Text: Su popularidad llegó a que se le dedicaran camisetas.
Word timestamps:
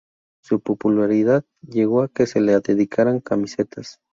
Su 0.41 0.61
popularidad 0.61 1.45
llegó 1.61 2.01
a 2.01 2.07
que 2.07 2.25
se 2.25 2.41
le 2.41 2.59
dedicaran 2.59 3.19
camisetas. 3.19 3.99